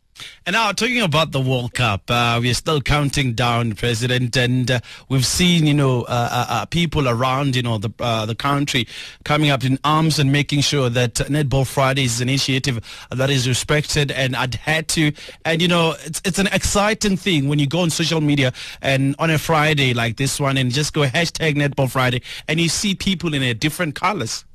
And 0.45 0.53
now, 0.53 0.71
talking 0.71 1.01
about 1.01 1.31
the 1.31 1.39
World 1.39 1.73
Cup, 1.73 2.09
uh, 2.09 2.39
we're 2.41 2.53
still 2.53 2.81
counting 2.81 3.33
down, 3.33 3.73
President, 3.73 4.35
and 4.35 4.69
uh, 4.69 4.79
we've 5.07 5.25
seen, 5.25 5.65
you 5.65 5.73
know, 5.73 6.01
uh, 6.03 6.29
uh, 6.31 6.45
uh 6.49 6.65
people 6.65 7.07
around, 7.07 7.55
you 7.55 7.61
know, 7.61 7.77
the 7.77 7.91
uh, 7.99 8.25
the 8.25 8.35
country 8.35 8.87
coming 9.23 9.49
up 9.49 9.63
in 9.63 9.79
arms 9.83 10.19
and 10.19 10.31
making 10.31 10.61
sure 10.61 10.89
that 10.89 11.15
Netball 11.15 11.65
Friday 11.65 12.03
is 12.03 12.21
an 12.21 12.29
initiative 12.29 12.79
that 13.11 13.29
is 13.29 13.47
respected 13.47 14.11
and 14.11 14.35
adhered 14.35 14.87
to. 14.89 15.11
And 15.45 15.61
you 15.61 15.67
know, 15.67 15.95
it's 16.05 16.21
it's 16.25 16.39
an 16.39 16.47
exciting 16.47 17.17
thing 17.17 17.47
when 17.47 17.59
you 17.59 17.67
go 17.67 17.79
on 17.79 17.89
social 17.89 18.21
media 18.21 18.53
and 18.81 19.15
on 19.19 19.29
a 19.29 19.37
Friday 19.37 19.93
like 19.93 20.17
this 20.17 20.39
one, 20.39 20.57
and 20.57 20.71
just 20.71 20.93
go 20.93 21.01
hashtag 21.01 21.55
Netball 21.55 21.89
Friday, 21.89 22.21
and 22.47 22.59
you 22.59 22.69
see 22.69 22.95
people 22.95 23.33
in 23.33 23.43
a 23.43 23.53
different 23.53 23.95
colors. 23.95 24.45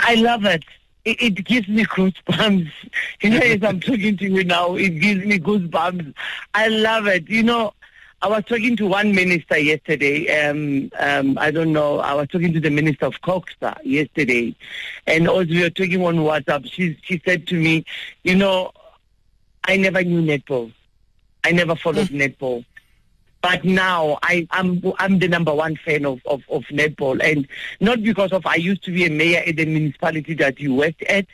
I 0.00 0.16
love 0.16 0.44
it 0.44 0.64
it, 1.08 1.22
it 1.22 1.44
gives 1.44 1.68
me 1.68 1.84
goosebumps. 1.84 2.70
You 3.20 3.30
know, 3.30 3.38
as 3.38 3.62
I'm 3.64 3.80
talking 3.80 4.16
to 4.16 4.28
you 4.30 4.44
now, 4.44 4.76
it 4.76 5.00
gives 5.00 5.24
me 5.24 5.38
goosebumps. 5.38 6.14
I 6.54 6.68
love 6.68 7.06
it. 7.06 7.28
You 7.28 7.42
know, 7.42 7.74
I 8.22 8.28
was 8.28 8.44
talking 8.44 8.76
to 8.76 8.86
one 8.86 9.14
minister 9.14 9.58
yesterday. 9.58 10.28
Um, 10.40 10.90
um, 10.98 11.38
I 11.38 11.50
don't 11.50 11.72
know. 11.72 11.98
I 11.98 12.14
was 12.14 12.28
talking 12.28 12.52
to 12.52 12.60
the 12.60 12.70
minister 12.70 13.06
of 13.06 13.20
CoGTA 13.22 13.78
yesterday, 13.82 14.54
and 15.06 15.28
as 15.28 15.48
we 15.48 15.62
were 15.62 15.70
talking 15.70 16.04
on 16.04 16.16
WhatsApp, 16.16 16.70
she 16.70 16.98
she 17.02 17.20
said 17.24 17.46
to 17.48 17.54
me, 17.54 17.84
"You 18.22 18.36
know, 18.36 18.72
I 19.64 19.76
never 19.76 20.02
knew 20.02 20.22
netball. 20.22 20.72
I 21.44 21.52
never 21.52 21.76
followed 21.76 22.08
mm. 22.08 22.20
netball. 22.20 22.64
But 23.40 23.64
now 23.64 24.18
I, 24.22 24.46
I'm 24.50 24.82
I'm 24.98 25.18
the 25.20 25.28
number 25.28 25.54
one 25.54 25.76
fan 25.76 26.04
of, 26.04 26.20
of, 26.26 26.42
of 26.50 26.64
netball, 26.64 27.22
and 27.22 27.46
not 27.80 28.02
because 28.02 28.32
of 28.32 28.44
I 28.46 28.56
used 28.56 28.82
to 28.84 28.92
be 28.92 29.06
a 29.06 29.10
mayor 29.10 29.42
at 29.46 29.56
the 29.56 29.64
municipality 29.64 30.34
that 30.34 30.58
you 30.58 30.74
worked 30.74 31.02
at, 31.04 31.26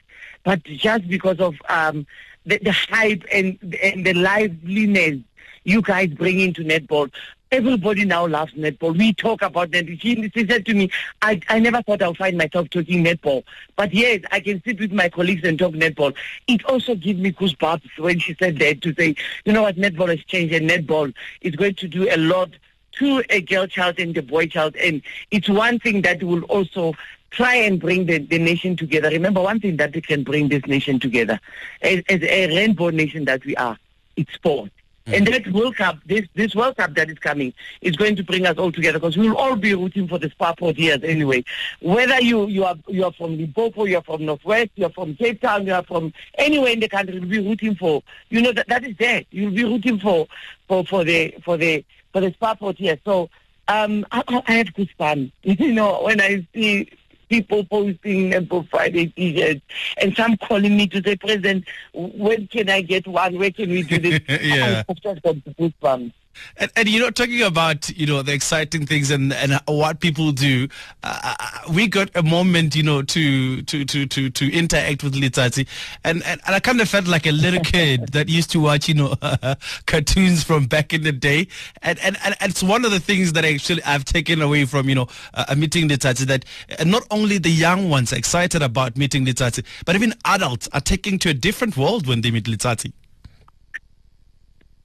but 0.42 0.62
just 0.64 1.08
because 1.08 1.40
of 1.40 1.54
um, 1.68 2.06
the, 2.44 2.58
the 2.58 2.72
hype 2.72 3.24
and 3.32 3.58
and 3.82 4.04
the 4.04 4.12
liveliness 4.12 5.18
you 5.64 5.80
guys 5.80 6.08
bring 6.10 6.40
into 6.40 6.62
netball. 6.62 7.10
Everybody 7.52 8.04
now 8.04 8.26
loves 8.26 8.52
netball. 8.54 8.98
We 8.98 9.12
talk 9.12 9.42
about 9.42 9.70
netball. 9.70 10.00
She, 10.00 10.30
she 10.34 10.46
said 10.46 10.66
to 10.66 10.74
me, 10.74 10.90
I, 11.22 11.40
I 11.48 11.60
never 11.60 11.82
thought 11.82 12.02
I'll 12.02 12.14
find 12.14 12.36
myself 12.36 12.68
talking 12.70 13.04
netball. 13.04 13.44
But 13.76 13.94
yes, 13.94 14.22
I 14.32 14.40
can 14.40 14.62
sit 14.64 14.80
with 14.80 14.92
my 14.92 15.08
colleagues 15.08 15.46
and 15.46 15.58
talk 15.58 15.72
netball. 15.72 16.14
It 16.48 16.64
also 16.64 16.94
gives 16.96 17.20
me 17.20 17.32
goosebumps 17.32 17.98
when 17.98 18.18
she 18.18 18.34
said 18.38 18.58
that 18.58 18.82
to 18.82 18.94
say, 18.94 19.14
you 19.44 19.52
know 19.52 19.62
what, 19.62 19.76
netball 19.76 20.08
has 20.08 20.24
changed 20.24 20.54
and 20.54 20.68
netball 20.68 21.14
is 21.42 21.54
going 21.54 21.76
to 21.76 21.86
do 21.86 22.12
a 22.12 22.16
lot 22.16 22.50
to 22.92 23.22
a 23.30 23.40
girl 23.40 23.66
child 23.66 23.98
and 23.98 24.14
the 24.14 24.22
boy 24.22 24.46
child. 24.46 24.76
And 24.76 25.02
it's 25.30 25.48
one 25.48 25.78
thing 25.78 26.02
that 26.02 26.22
will 26.22 26.42
also 26.44 26.94
try 27.30 27.54
and 27.54 27.80
bring 27.80 28.06
the, 28.06 28.18
the 28.18 28.38
nation 28.38 28.76
together. 28.76 29.10
Remember, 29.10 29.40
one 29.42 29.60
thing 29.60 29.76
that 29.76 29.92
can 30.04 30.22
bring 30.22 30.48
this 30.48 30.64
nation 30.66 31.00
together 31.00 31.40
as, 31.82 32.02
as 32.08 32.22
a 32.22 32.46
rainbow 32.56 32.90
nation 32.90 33.24
that 33.26 33.44
we 33.44 33.56
are, 33.56 33.76
it's 34.16 34.32
sport. 34.34 34.70
And 35.06 35.26
that 35.26 35.46
World 35.52 35.76
Cup, 35.76 35.98
this 36.06 36.26
this 36.34 36.54
World 36.54 36.78
Cup 36.78 36.94
that 36.94 37.10
is 37.10 37.18
coming, 37.18 37.52
is 37.82 37.94
going 37.94 38.16
to 38.16 38.24
bring 38.24 38.46
us 38.46 38.56
all 38.56 38.72
together 38.72 38.98
because 38.98 39.18
we 39.18 39.28
will 39.28 39.36
all 39.36 39.54
be 39.54 39.74
rooting 39.74 40.08
for 40.08 40.18
the 40.18 40.30
SPAR 40.30 40.56
Proteas 40.56 41.04
anyway. 41.04 41.44
Whether 41.82 42.22
you 42.22 42.46
you 42.46 42.64
are 42.64 42.76
you 42.88 43.04
are 43.04 43.12
from 43.12 43.36
Limpopo, 43.36 43.84
you 43.84 43.98
are 43.98 44.02
from 44.02 44.24
Northwest, 44.24 44.70
you 44.76 44.86
are 44.86 44.90
from 44.92 45.14
Cape 45.16 45.42
Town, 45.42 45.66
you 45.66 45.74
are 45.74 45.82
from 45.84 46.14
anywhere 46.38 46.72
in 46.72 46.80
the 46.80 46.88
country, 46.88 47.16
you'll 47.16 47.26
be 47.26 47.46
rooting 47.46 47.74
for. 47.74 48.02
You 48.30 48.40
know 48.40 48.52
that 48.52 48.66
that 48.68 48.82
is 48.84 48.96
there. 48.96 49.24
You'll 49.30 49.50
be 49.50 49.64
rooting 49.64 49.98
for 49.98 50.26
for 50.68 50.86
for 50.86 51.04
the 51.04 51.34
for 51.44 51.58
the 51.58 51.84
for 52.14 52.22
the 52.22 52.32
SPAR 52.32 52.56
Proteas. 52.56 52.98
So 53.04 53.28
um, 53.68 54.06
I, 54.10 54.42
I 54.46 54.52
have 54.54 54.68
goosebumps. 54.68 55.32
You 55.42 55.72
know 55.72 56.02
when 56.02 56.18
I 56.22 56.46
see 56.54 56.90
people 57.28 57.64
posting 57.64 58.30
Netball 58.30 58.68
Friday 58.68 59.06
t-shirts 59.08 59.60
and 59.98 60.14
some 60.16 60.36
calling 60.36 60.76
me 60.76 60.86
to 60.88 61.02
say, 61.02 61.16
President, 61.16 61.64
when 61.92 62.46
can 62.48 62.68
I 62.68 62.80
get 62.80 63.06
one? 63.06 63.38
Where 63.38 63.50
can 63.50 63.70
we 63.70 63.82
do 63.82 63.98
this? 63.98 64.20
yeah. 64.42 64.82
I've 64.88 65.00
just 65.00 65.22
got 65.22 65.36
goosebumps. 65.36 66.12
And, 66.56 66.70
and, 66.76 66.88
you 66.88 67.00
know, 67.00 67.10
talking 67.10 67.42
about 67.42 67.90
you 67.90 68.06
know 68.06 68.22
the 68.22 68.32
exciting 68.32 68.86
things 68.86 69.10
and 69.10 69.32
and 69.32 69.60
what 69.66 70.00
people 70.00 70.32
do, 70.32 70.68
uh, 71.02 71.34
uh, 71.38 71.72
we 71.72 71.86
got 71.88 72.10
a 72.14 72.22
moment 72.22 72.74
you 72.74 72.82
know 72.82 73.02
to 73.02 73.62
to 73.62 73.84
to 73.84 74.06
to 74.06 74.30
to 74.30 74.52
interact 74.52 75.02
with 75.02 75.14
Letsatsi, 75.14 75.66
and, 76.04 76.22
and 76.24 76.40
and 76.46 76.54
I 76.54 76.60
kind 76.60 76.80
of 76.80 76.88
felt 76.88 77.06
like 77.06 77.26
a 77.26 77.32
little 77.32 77.60
kid 77.60 78.08
that 78.12 78.28
used 78.28 78.50
to 78.52 78.60
watch 78.60 78.88
you 78.88 78.94
know 78.94 79.14
cartoons 79.86 80.44
from 80.44 80.66
back 80.66 80.92
in 80.92 81.02
the 81.02 81.12
day, 81.12 81.48
and, 81.82 81.98
and 82.00 82.16
and 82.24 82.36
it's 82.40 82.62
one 82.62 82.84
of 82.84 82.90
the 82.90 83.00
things 83.00 83.32
that 83.32 83.44
actually 83.44 83.82
I've 83.84 84.04
taken 84.04 84.42
away 84.42 84.64
from 84.64 84.88
you 84.88 84.94
know 84.94 85.08
uh, 85.34 85.54
meeting 85.56 85.88
Letsatsi 85.88 86.26
that 86.26 86.44
not 86.86 87.06
only 87.10 87.38
the 87.38 87.50
young 87.50 87.88
ones 87.88 88.12
are 88.12 88.16
excited 88.16 88.62
about 88.62 88.96
meeting 88.96 89.24
Letsatsi, 89.26 89.64
but 89.84 89.94
even 89.94 90.14
adults 90.24 90.68
are 90.72 90.80
taking 90.80 91.18
to 91.20 91.30
a 91.30 91.34
different 91.34 91.76
world 91.76 92.06
when 92.06 92.20
they 92.20 92.30
meet 92.30 92.44
Letsatsi. 92.44 92.92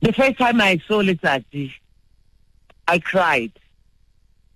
The 0.02 0.14
first 0.14 0.38
time 0.38 0.62
I 0.62 0.82
saw 0.88 1.02
Letsatsi, 1.02 1.74
I 2.88 3.00
cried. 3.00 3.52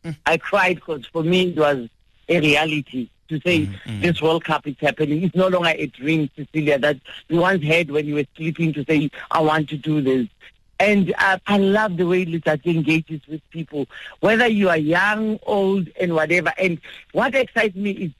Mm. 0.03 0.15
I 0.25 0.37
cried 0.37 0.75
because 0.75 1.05
for 1.07 1.23
me 1.23 1.49
it 1.49 1.57
was 1.57 1.89
a 2.29 2.39
reality 2.39 3.09
to 3.29 3.39
say 3.41 3.65
mm, 3.65 4.01
this 4.01 4.21
World 4.21 4.43
Cup 4.43 4.65
is 4.67 4.75
happening. 4.79 5.23
It's 5.23 5.35
no 5.35 5.47
longer 5.47 5.69
a 5.75 5.87
dream, 5.87 6.29
Cecilia, 6.35 6.79
that 6.79 6.97
you 7.27 7.37
once 7.37 7.63
had 7.63 7.91
when 7.91 8.05
you 8.05 8.15
were 8.15 8.25
sleeping 8.35 8.73
to 8.73 8.85
say, 8.85 9.09
I 9.31 9.41
want 9.41 9.69
to 9.69 9.77
do 9.77 10.01
this. 10.01 10.27
And 10.79 11.13
uh, 11.17 11.37
I 11.47 11.57
love 11.57 11.97
the 11.97 12.05
way 12.05 12.25
Letsatsi 12.25 12.75
engages 12.75 13.21
with 13.27 13.41
people, 13.51 13.87
whether 14.19 14.47
you 14.47 14.69
are 14.69 14.77
young, 14.77 15.39
old, 15.43 15.87
and 15.99 16.13
whatever. 16.15 16.51
And 16.57 16.79
what 17.11 17.35
excites 17.35 17.75
me 17.75 17.91
is 17.91 18.11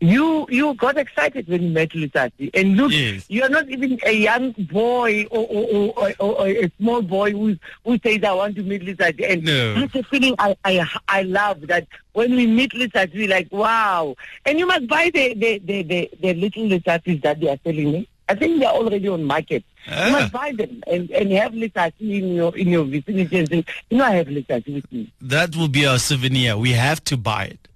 you 0.00 0.46
you 0.50 0.74
got 0.74 0.98
excited 0.98 1.48
when 1.48 1.62
you 1.62 1.70
met 1.70 1.90
Letsatsi. 1.90 2.50
And 2.54 2.76
look, 2.76 2.92
yes. 2.92 3.24
you're 3.28 3.48
not 3.48 3.68
even 3.68 3.98
a 4.04 4.12
young 4.12 4.52
boy 4.52 5.26
or, 5.30 5.46
or, 5.46 5.92
or, 5.96 6.14
or, 6.18 6.46
a 6.46 6.70
small 6.78 7.00
boy 7.00 7.32
who 7.32 7.56
who 7.84 7.98
says 7.98 8.22
I 8.22 8.32
want 8.32 8.56
to 8.56 8.62
meet 8.62 8.82
Letsatsi. 8.82 9.30
And 9.30 9.44
no. 9.44 9.74
that's 9.74 9.94
a 9.94 10.02
feeling 10.02 10.34
I, 10.38 10.56
I 10.64 10.86
I 11.08 11.22
love 11.22 11.66
that 11.68 11.86
when 12.12 12.36
we 12.36 12.46
meet 12.46 12.72
Letsatsi, 12.72 13.14
we're 13.14 13.28
like, 13.28 13.48
wow. 13.50 14.14
And 14.44 14.58
you 14.58 14.66
must 14.66 14.86
buy 14.86 15.10
the 15.12 15.32
the, 15.34 15.58
the, 15.60 15.82
the, 15.82 16.10
the 16.20 16.34
little 16.34 16.64
Letsatsis 16.64 17.22
that 17.22 17.40
they 17.40 17.48
are 17.48 17.58
selling 17.64 17.92
me. 17.92 18.08
I 18.28 18.34
think 18.34 18.60
they're 18.60 18.68
already 18.68 19.08
on 19.08 19.24
market. 19.24 19.64
Ah. 19.88 20.06
You 20.06 20.12
must 20.12 20.32
buy 20.32 20.52
them 20.52 20.82
and, 20.86 21.10
and 21.10 21.32
have 21.32 21.52
Letsatsi 21.52 22.18
in 22.22 22.34
your 22.34 22.54
in 22.54 22.68
your 22.68 22.84
vicinity 22.84 23.38
and 23.38 23.48
say, 23.48 23.64
you 23.88 23.96
know, 23.96 24.04
I 24.04 24.16
have 24.16 24.26
Letsatsi 24.26 24.74
with 24.74 24.92
me. 24.92 25.10
That 25.22 25.56
will 25.56 25.68
be 25.68 25.86
our 25.86 25.98
souvenir. 25.98 26.58
We 26.58 26.72
have 26.72 27.02
to 27.04 27.16
buy 27.16 27.44
it. 27.44 27.68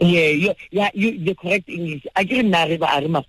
Yeah, 0.00 0.28
you, 0.28 0.54
yeah, 0.70 0.90
you, 0.92 1.24
the 1.24 1.34
correct 1.34 1.68
English. 1.68 2.06
I 2.16 2.24
get 2.24 2.44
married 2.46 2.80
by 2.80 3.00
Arima 3.00 3.24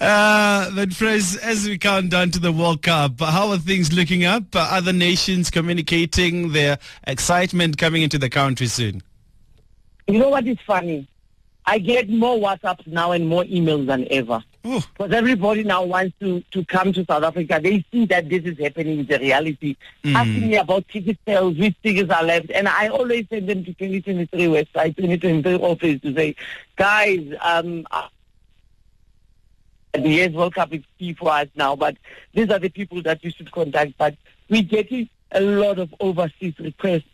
Uh, 0.00 0.70
but 0.74 0.92
Fres, 0.92 1.36
as 1.36 1.66
we 1.66 1.78
count 1.78 2.10
down 2.10 2.30
to 2.30 2.38
the 2.38 2.52
World 2.52 2.82
Cup, 2.82 3.20
how 3.20 3.50
are 3.50 3.58
things 3.58 3.92
looking 3.92 4.24
up? 4.24 4.54
Uh, 4.54 4.68
other 4.70 4.92
nations 4.92 5.50
communicating 5.50 6.52
their 6.52 6.78
excitement 7.06 7.78
coming 7.78 8.02
into 8.02 8.18
the 8.18 8.28
country 8.28 8.66
soon? 8.66 9.02
You 10.06 10.18
know 10.18 10.28
what 10.28 10.46
is 10.46 10.58
funny? 10.66 11.08
I 11.66 11.78
get 11.78 12.10
more 12.10 12.36
WhatsApps 12.36 12.86
now 12.86 13.12
and 13.12 13.26
more 13.26 13.44
emails 13.44 13.86
than 13.86 14.06
ever. 14.10 14.42
Because 14.64 15.12
everybody 15.12 15.62
now 15.62 15.84
wants 15.84 16.16
to, 16.20 16.40
to 16.52 16.64
come 16.64 16.90
to 16.94 17.04
South 17.04 17.22
Africa. 17.22 17.60
They 17.62 17.84
see 17.92 18.06
that 18.06 18.30
this 18.30 18.44
is 18.44 18.58
happening 18.58 19.00
in 19.00 19.06
the 19.06 19.18
reality. 19.18 19.76
Mm. 20.02 20.14
Asking 20.14 20.48
me 20.48 20.56
about 20.56 20.88
ticket 20.88 21.18
sales, 21.26 21.58
which 21.58 21.76
tickets 21.82 22.10
are 22.10 22.24
left. 22.24 22.50
And 22.50 22.66
I 22.66 22.88
always 22.88 23.28
send 23.28 23.46
them 23.46 23.62
to 23.64 23.74
2023 23.74 24.46
website, 24.46 24.96
2023 24.96 25.54
office 25.56 26.00
to 26.00 26.14
say, 26.14 26.34
guys, 26.76 27.34
um, 27.42 27.86
the 29.92 30.08
yes, 30.08 30.32
World 30.32 30.54
Cup 30.54 30.72
is 30.72 30.82
key 30.98 31.12
for 31.12 31.30
us 31.30 31.48
now, 31.54 31.76
but 31.76 31.96
these 32.32 32.50
are 32.50 32.58
the 32.58 32.70
people 32.70 33.02
that 33.02 33.22
you 33.22 33.30
should 33.30 33.52
contact. 33.52 33.92
But 33.98 34.16
we're 34.48 34.62
getting 34.62 35.08
a 35.32 35.40
lot 35.40 35.78
of 35.78 35.94
overseas 36.00 36.54
requests 36.58 37.08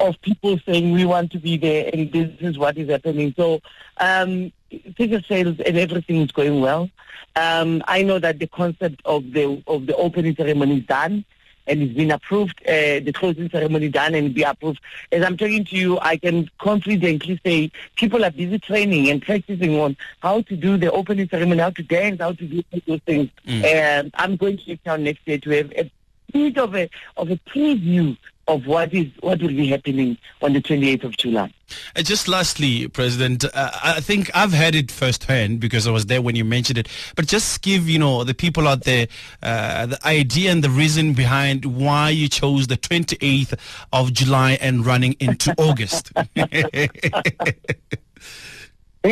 of 0.00 0.20
people 0.22 0.58
saying 0.66 0.92
we 0.92 1.04
want 1.04 1.32
to 1.32 1.38
be 1.38 1.56
there 1.56 1.90
and 1.92 2.12
this 2.12 2.30
is 2.40 2.58
what 2.58 2.76
is 2.76 2.88
happening. 2.88 3.34
So 3.36 3.60
um, 3.98 4.52
ticket 4.96 5.24
sales 5.26 5.58
and 5.60 5.76
everything 5.76 6.22
is 6.22 6.32
going 6.32 6.60
well. 6.60 6.90
Um, 7.36 7.82
I 7.86 8.02
know 8.02 8.18
that 8.18 8.38
the 8.38 8.46
concept 8.46 9.00
of 9.04 9.32
the 9.32 9.62
of 9.66 9.86
the 9.86 9.96
opening 9.96 10.36
ceremony 10.36 10.78
is 10.78 10.86
done 10.86 11.24
and 11.66 11.82
it's 11.82 11.94
been 11.94 12.10
approved, 12.10 12.60
uh, 12.68 13.00
the 13.00 13.12
closing 13.12 13.48
ceremony 13.48 13.88
done 13.88 14.14
and 14.14 14.34
be 14.34 14.42
approved. 14.42 14.80
As 15.10 15.24
I'm 15.24 15.36
talking 15.36 15.64
to 15.64 15.76
you, 15.76 15.98
I 16.00 16.16
can 16.16 16.50
confidently 16.58 17.40
say 17.44 17.70
people 17.96 18.24
are 18.24 18.30
busy 18.30 18.58
training 18.58 19.08
and 19.10 19.22
practicing 19.22 19.78
on 19.80 19.96
how 20.20 20.42
to 20.42 20.56
do 20.56 20.76
the 20.76 20.92
opening 20.92 21.28
ceremony, 21.28 21.60
how 21.60 21.70
to 21.70 21.82
dance, 21.82 22.20
how 22.20 22.32
to 22.32 22.46
do 22.46 22.62
those 22.86 23.00
things. 23.06 23.30
Mm. 23.46 23.64
And 23.64 24.10
I'm 24.14 24.36
going 24.36 24.58
to 24.58 24.76
Town 24.78 25.04
next 25.04 25.26
year 25.26 25.38
to 25.38 25.50
have 25.50 25.72
a 25.72 25.90
bit 26.32 26.58
of 26.58 26.74
a 26.74 26.90
of 27.16 27.30
a 27.30 27.36
preview 27.36 28.16
of 28.46 28.66
what 28.66 28.92
is 28.92 29.06
what 29.20 29.40
will 29.40 29.48
be 29.48 29.68
happening 29.68 30.18
on 30.42 30.52
the 30.52 30.60
28th 30.60 31.04
of 31.04 31.16
July. 31.16 31.52
Uh, 31.96 32.02
just 32.02 32.28
lastly, 32.28 32.86
President, 32.88 33.44
uh, 33.44 33.70
I 33.82 34.00
think 34.00 34.30
I've 34.34 34.52
heard 34.52 34.74
it 34.74 34.90
firsthand 34.90 35.60
because 35.60 35.86
I 35.86 35.90
was 35.90 36.06
there 36.06 36.20
when 36.20 36.36
you 36.36 36.44
mentioned 36.44 36.78
it. 36.78 36.88
But 37.16 37.26
just 37.26 37.62
give 37.62 37.88
you 37.88 37.98
know 37.98 38.24
the 38.24 38.34
people 38.34 38.68
out 38.68 38.84
there 38.84 39.06
uh, 39.42 39.86
the 39.86 40.06
idea 40.06 40.52
and 40.52 40.62
the 40.62 40.70
reason 40.70 41.14
behind 41.14 41.64
why 41.64 42.10
you 42.10 42.28
chose 42.28 42.66
the 42.66 42.76
28th 42.76 43.58
of 43.92 44.12
July 44.12 44.58
and 44.60 44.84
running 44.84 45.14
into 45.20 45.54
August. 45.58 46.12
you 46.36 46.44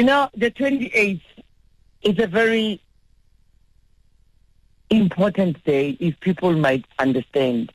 know, 0.04 0.28
the 0.34 0.50
28th 0.50 1.22
is 2.02 2.18
a 2.18 2.26
very 2.26 2.80
important 4.96 5.62
day 5.64 5.96
if 6.00 6.18
people 6.20 6.52
might 6.52 6.84
understand 6.98 7.72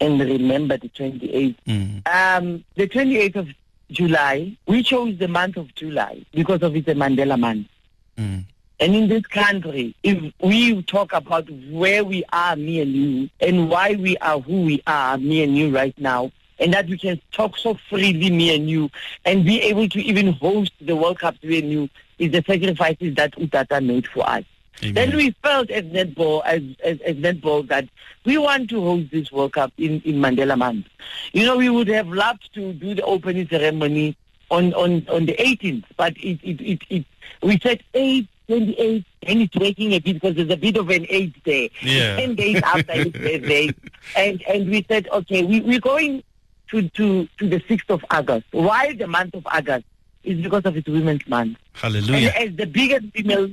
and 0.00 0.20
remember 0.20 0.76
the 0.76 0.88
28th. 0.88 1.56
Mm. 1.66 2.08
Um, 2.08 2.64
the 2.76 2.88
28th 2.88 3.36
of 3.36 3.48
July, 3.90 4.56
we 4.66 4.82
chose 4.82 5.18
the 5.18 5.28
month 5.28 5.56
of 5.56 5.74
July 5.74 6.24
because 6.32 6.62
of 6.62 6.76
it's 6.76 6.88
a 6.88 6.94
Mandela 6.94 7.38
month. 7.38 7.68
Mm. 8.16 8.44
And 8.80 8.94
in 8.94 9.08
this 9.08 9.26
country, 9.26 9.96
if 10.04 10.32
we 10.40 10.82
talk 10.82 11.12
about 11.12 11.50
where 11.68 12.04
we 12.04 12.22
are, 12.32 12.54
me 12.54 12.80
and 12.80 12.92
you, 12.92 13.30
and 13.40 13.68
why 13.68 13.94
we 13.94 14.16
are 14.18 14.38
who 14.38 14.62
we 14.62 14.82
are, 14.86 15.18
me 15.18 15.42
and 15.42 15.56
you 15.56 15.74
right 15.74 15.98
now, 15.98 16.30
and 16.60 16.72
that 16.74 16.86
we 16.88 16.98
can 16.98 17.20
talk 17.32 17.56
so 17.56 17.74
freely, 17.88 18.30
me 18.30 18.54
and 18.54 18.70
you, 18.70 18.90
and 19.24 19.44
be 19.44 19.60
able 19.62 19.88
to 19.88 20.00
even 20.00 20.32
host 20.34 20.72
the 20.80 20.94
World 20.94 21.18
Cup, 21.18 21.42
me 21.42 21.58
and 21.58 21.72
you, 21.72 21.88
is 22.18 22.30
the 22.30 22.42
sacrifices 22.46 23.14
that 23.16 23.32
Utata 23.32 23.84
made 23.84 24.06
for 24.06 24.28
us. 24.28 24.44
Amen. 24.82 24.94
Then 24.94 25.16
we 25.16 25.30
felt 25.42 25.70
as 25.70 25.84
netball, 25.84 26.42
as, 26.44 26.62
as, 26.84 27.00
as 27.00 27.16
netball, 27.16 27.66
that 27.68 27.88
we 28.24 28.38
want 28.38 28.70
to 28.70 28.80
host 28.80 29.10
this 29.10 29.32
World 29.32 29.54
Cup 29.54 29.72
in, 29.76 30.00
in 30.02 30.16
Mandela 30.16 30.56
Month. 30.56 30.86
You 31.32 31.46
know, 31.46 31.56
we 31.56 31.68
would 31.68 31.88
have 31.88 32.08
loved 32.08 32.52
to 32.54 32.72
do 32.72 32.94
the 32.94 33.02
opening 33.02 33.48
ceremony 33.48 34.16
on, 34.50 34.72
on, 34.74 35.06
on 35.08 35.26
the 35.26 35.34
18th, 35.34 35.84
but 35.96 36.16
it, 36.16 36.38
it, 36.42 36.60
it, 36.60 36.82
it 36.88 37.04
we 37.42 37.58
said 37.58 37.82
eight 37.94 38.28
28, 38.48 39.04
and 39.24 39.42
it's 39.42 39.56
working 39.56 39.92
a 39.92 39.98
bit 39.98 40.14
because 40.14 40.34
there's 40.34 40.50
a 40.50 40.56
bit 40.56 40.76
of 40.76 40.88
an 40.88 41.06
age 41.10 41.34
there. 41.44 41.68
Yeah. 41.82 42.16
10 42.16 42.34
days 42.34 42.62
after 42.62 42.92
his 42.92 43.12
birthday. 43.12 43.74
And, 44.16 44.42
and 44.48 44.70
we 44.70 44.84
said, 44.88 45.06
okay, 45.08 45.44
we, 45.44 45.60
we're 45.60 45.80
going 45.80 46.22
to, 46.70 46.88
to, 46.88 47.26
to 47.26 47.48
the 47.48 47.60
6th 47.60 47.90
of 47.90 48.02
August. 48.10 48.46
Why 48.52 48.94
the 48.94 49.06
month 49.06 49.34
of 49.34 49.46
August? 49.46 49.84
Is 50.24 50.40
because 50.40 50.64
of 50.64 50.76
its 50.76 50.88
Women's 50.88 51.26
Month. 51.28 51.58
Hallelujah. 51.74 52.32
And 52.36 52.50
as 52.50 52.56
the 52.56 52.66
biggest 52.66 53.06
female 53.14 53.50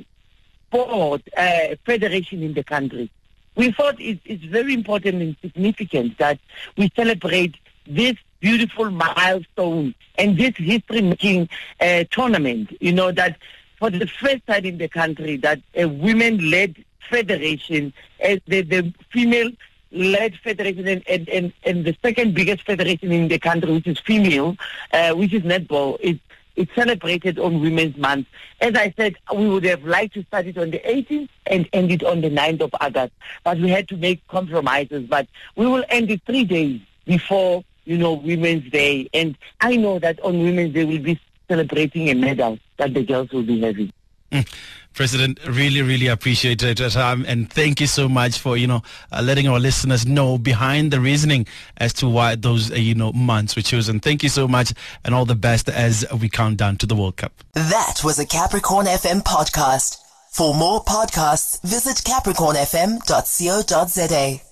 sport 0.76 1.22
uh, 1.38 1.76
federation 1.86 2.44
in 2.44 2.54
the 2.54 2.64
country, 2.64 3.10
we 3.56 3.72
thought 3.72 4.00
it, 4.00 4.20
it's 4.26 4.44
very 4.44 4.74
important 4.74 5.22
and 5.22 5.36
significant 5.42 6.18
that 6.18 6.40
we 6.78 6.92
celebrate 6.96 7.56
this 7.88 8.16
beautiful 8.42 8.92
milestone 8.92 9.96
and 10.18 10.38
this 10.38 10.56
history-making 10.58 11.48
uh, 11.80 12.04
tournament. 12.12 12.76
You 12.82 12.92
know 12.92 13.12
that 13.12 13.38
for 13.80 13.90
the 13.90 14.08
first 14.08 14.46
time 14.48 14.66
in 14.66 14.78
the 14.78 14.90
country 14.90 15.38
that 15.38 15.62
a 15.74 15.86
women-led 15.86 16.84
federation, 17.10 17.94
uh, 18.24 18.38
the, 18.48 18.62
the 18.62 18.94
female-led 19.12 20.38
federation, 20.44 20.88
and, 20.88 21.30
and, 21.30 21.54
and, 21.64 21.86
the 21.86 21.96
second 22.02 22.34
biggest 22.34 22.64
federation 22.64 23.12
in 23.12 23.28
the 23.28 23.40
country, 23.40 23.72
which 23.72 23.88
is 23.88 24.00
female, 24.00 24.58
uh, 24.92 25.14
which 25.14 25.34
is 25.34 25.44
netball, 25.44 25.98
it 26.02 26.20
it's 26.56 26.74
celebrated 26.74 27.40
on 27.40 27.62
Women's 27.62 27.98
Month. 27.98 28.28
As 28.62 28.76
I 28.76 28.94
said, 28.96 29.16
we 29.34 29.48
would 29.48 29.66
have 29.66 29.84
liked 29.84 30.14
to 30.16 30.24
start 30.24 30.48
it 30.48 30.58
on 30.58 30.72
the 30.72 30.80
18th 30.80 31.30
and 31.48 31.68
end 31.74 31.92
it 31.92 32.04
on 32.04 32.22
the 32.22 32.30
9th 32.30 32.62
of 32.62 32.76
August, 32.80 33.14
but 33.44 33.58
we 33.60 33.70
had 33.70 33.88
to 33.90 33.98
make 33.98 34.26
compromises. 34.28 35.06
But 35.08 35.28
we 35.56 35.68
will 35.68 35.84
end 35.90 36.10
it 36.12 36.22
three 36.26 36.44
days 36.44 36.82
before, 37.06 37.64
you 37.86 37.98
know, 37.98 38.14
Women's 38.14 38.70
Day. 38.72 39.10
And 39.14 39.38
I 39.62 39.76
know 39.76 40.00
that 40.00 40.20
on 40.22 40.42
Women's 40.42 40.74
Day 40.74 40.86
we'll 40.86 41.02
be 41.02 41.20
celebrating 41.48 42.10
a 42.10 42.14
medal 42.14 42.58
that 42.78 42.94
the 42.94 43.04
girls 43.04 43.32
will 43.32 43.44
be 43.44 43.62
having. 43.62 43.92
President, 44.94 45.40
really, 45.46 45.82
really 45.82 46.08
appreciate 46.08 46.64
it, 46.64 46.80
and 46.80 47.52
thank 47.52 47.82
you 47.82 47.88
so 47.88 48.08
much 48.08 48.40
for 48.40 48.56
you 48.56 48.66
know 48.66 48.82
uh, 49.12 49.22
letting 49.22 49.46
our 49.46 49.60
listeners 49.60 50.06
know 50.06 50.38
behind 50.38 50.92
the 50.92 51.02
reasoning 51.02 51.46
as 51.78 51.92
to 51.94 52.08
why 52.08 52.36
those 52.36 52.72
uh, 52.72 52.76
you 52.76 52.96
know 52.96 53.12
months 53.12 53.58
were 53.58 53.62
chosen. 53.62 54.00
Thank 54.00 54.24
you 54.24 54.30
so 54.30 54.48
much, 54.48 54.72
and 55.04 55.14
all 55.14 55.26
the 55.26 55.36
best 55.36 55.68
as 55.68 56.06
we 56.18 56.30
count 56.30 56.56
down 56.58 56.78
to 56.78 56.86
the 56.86 56.96
World 56.96 57.18
Cup. 57.18 57.34
That 57.54 58.04
was 58.06 58.20
a 58.20 58.26
Capricorn 58.26 58.86
FM 58.86 59.22
podcast. 59.24 59.98
For 60.32 60.54
more 60.54 60.82
podcasts, 60.84 61.62
visit 61.62 61.98
capricornfm.co.za. 61.98 64.46